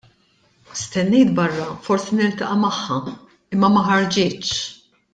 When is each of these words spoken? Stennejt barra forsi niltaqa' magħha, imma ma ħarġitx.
Stennejt 0.81 1.33
barra 1.41 1.67
forsi 1.87 2.17
niltaqa' 2.21 2.59
magħha, 2.65 2.99
imma 3.53 3.73
ma 3.75 3.85
ħarġitx. 3.93 4.61